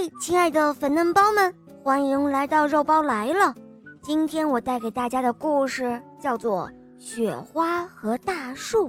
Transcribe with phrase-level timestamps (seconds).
[0.00, 3.54] 嘿，亲爱的粉嫩包们，欢迎来到肉包来了。
[4.02, 6.66] 今天我带给大家的故事叫做
[6.98, 8.88] 《雪花和大树》。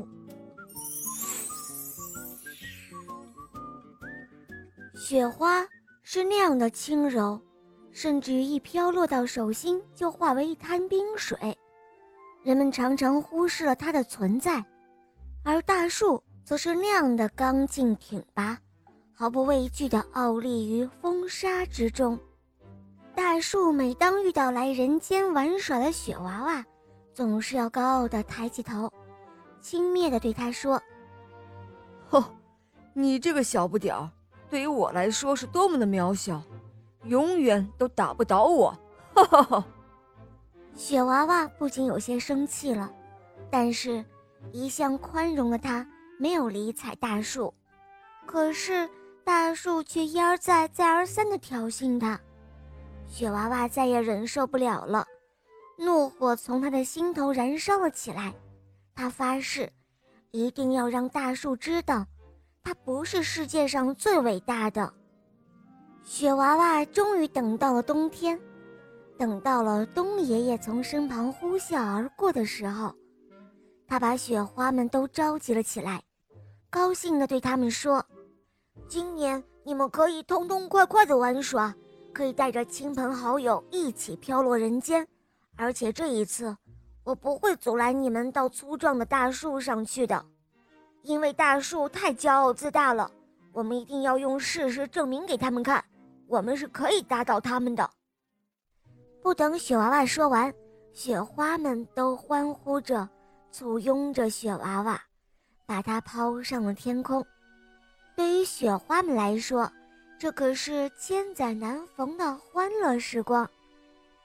[4.96, 5.68] 雪花
[6.02, 7.38] 是那样的轻柔，
[7.92, 11.38] 甚至一飘落到手心就化为一滩冰水，
[12.42, 14.64] 人们常常忽视了它的存在。
[15.44, 18.58] 而大树则是那样的刚劲挺拔。
[19.14, 22.18] 毫不畏惧地傲立于风沙之中。
[23.14, 26.66] 大树每当遇到来人间玩耍的雪娃娃，
[27.14, 28.92] 总是要高傲地抬起头，
[29.60, 30.82] 轻蔑地对他说
[32.10, 32.24] ：“哼，
[32.94, 34.10] 你这个小不点儿，
[34.50, 36.42] 对于我来说是多么的渺小，
[37.04, 38.76] 永远都打不倒我！”
[39.14, 39.66] 哈哈哈。
[40.74, 42.92] 雪娃娃不仅有些生气了，
[43.52, 44.04] 但是，
[44.54, 45.86] 一向宽容的他
[46.18, 47.54] 没有理睬大树。
[48.26, 48.90] 可是。
[49.52, 52.18] 大树却一而再、再而三地挑衅他，
[53.06, 55.06] 雪娃娃再也忍受不了了，
[55.78, 58.34] 怒火从他的心头燃烧了起来。
[58.96, 59.70] 他发誓，
[60.32, 62.08] 一定要让大树知道，
[62.64, 64.94] 他不是世界上最伟大的。
[66.02, 68.40] 雪娃娃终于等到了冬天，
[69.18, 72.96] 等到了冬爷爷从身旁呼啸而过的时候，
[73.86, 76.02] 他把雪花们都召集了起来，
[76.70, 78.02] 高兴地对他们说。
[78.92, 81.74] 今年你们可以痛痛快快的玩耍，
[82.12, 85.08] 可以带着亲朋好友一起飘落人间，
[85.56, 86.54] 而且这一次，
[87.06, 90.26] 我不会阻拦你们到粗壮的大树上去的，
[91.04, 93.10] 因为大树太骄傲自大了。
[93.54, 95.82] 我们一定要用事实证明给他们看，
[96.28, 97.90] 我们是可以打倒他们的。
[99.22, 100.54] 不等雪娃娃说完，
[100.92, 103.08] 雪花们都欢呼着，
[103.54, 105.02] 簇拥着雪娃娃，
[105.66, 107.26] 把它抛上了天空。
[108.16, 109.72] 对于雪花们来说，
[110.20, 113.50] 这可是千载难逢的欢乐时光。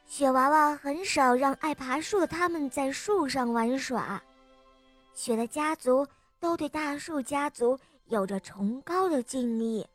[0.06, 4.22] 雪娃娃很少让爱爬树的他们在树上玩耍。
[5.14, 6.06] 雪的家族
[6.38, 9.86] 都对大树家族有着崇高的敬意，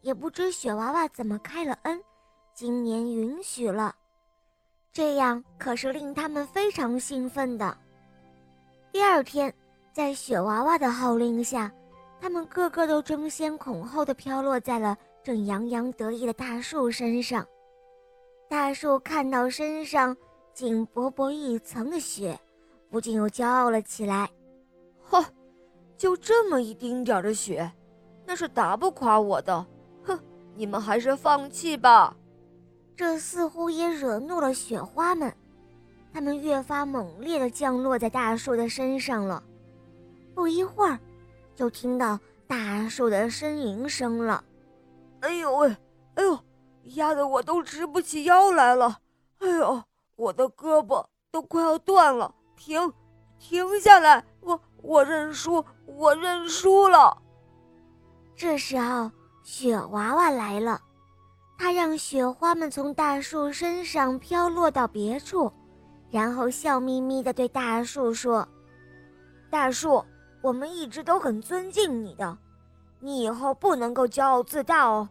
[0.00, 2.00] 也不知雪娃娃怎么开了恩，
[2.54, 3.94] 今年允许了。
[4.92, 7.76] 这样可是令他们非常兴奋的。
[8.92, 9.52] 第二天，
[9.92, 11.70] 在雪娃娃的号令下。
[12.24, 17.46] 他们个个都争先恐后地飘落在了正洋洋得意的大树身上。
[18.48, 20.16] 大树看到身上
[20.54, 22.40] 仅薄薄一层的雪，
[22.88, 24.26] 不禁又骄傲了起来。
[25.02, 25.22] 哼，
[25.98, 27.70] 就这么一丁点儿的雪，
[28.24, 29.66] 那是打不垮我的。
[30.02, 30.18] 哼，
[30.54, 32.16] 你们还是放弃吧。
[32.96, 35.30] 这似乎也惹怒了雪花们，
[36.10, 39.42] 它们越发猛烈地降落在大树的身上了。
[40.34, 40.98] 不一会儿。
[41.54, 44.42] 就听到大树的呻吟声了，
[45.20, 45.76] 哎呦喂，
[46.14, 46.38] 哎呦，
[46.96, 48.98] 压得我都直不起腰来了，
[49.38, 49.82] 哎呦，
[50.16, 52.92] 我的胳膊都快要断了，停，
[53.38, 57.16] 停下来，我我认输，我认输了。
[58.36, 59.10] 这时候，
[59.42, 60.80] 雪娃娃来了，
[61.56, 65.52] 他让雪花们从大树身上飘落到别处，
[66.10, 68.46] 然后笑眯眯地对大树说
[69.50, 70.04] ：“大树。”
[70.44, 72.36] 我们一直都很尊敬你的，
[73.00, 75.08] 你以后不能够骄傲自大哦。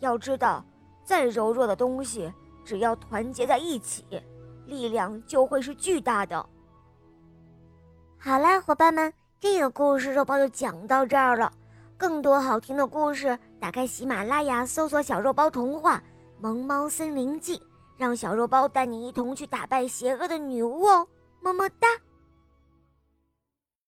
[0.00, 0.64] 要知道，
[1.04, 4.04] 再柔弱的东西，只要团结在一起，
[4.66, 6.44] 力量就会是巨大的。
[8.18, 11.52] 好啦，伙伴们，这个故事肉包就讲到这儿了。
[11.96, 15.98] 更多好听的故事，打开喜马拉雅，搜索“小肉包童话
[16.40, 17.58] 《萌猫森林记》，
[17.96, 21.06] 让小肉包带你一同去打败邪恶的女巫哦。
[21.40, 21.86] 么么哒。